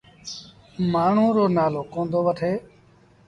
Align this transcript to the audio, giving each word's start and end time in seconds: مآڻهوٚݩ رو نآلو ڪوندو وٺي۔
مآڻهوٚݩ 0.91 1.35
رو 1.35 1.45
نآلو 1.57 1.81
ڪوندو 1.93 2.19
وٺي۔ 2.25 2.51